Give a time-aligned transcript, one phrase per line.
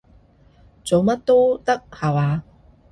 [0.83, 2.43] 做乜都得下話？